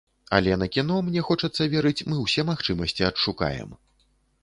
Але 0.37 0.55
на 0.61 0.67
кіно, 0.77 0.97
мне 1.09 1.23
хочацца 1.27 1.69
верыць, 1.75 2.05
мы 2.09 2.15
ўсе 2.25 2.49
магчымасці 2.51 3.09
адшукаем. 3.13 3.81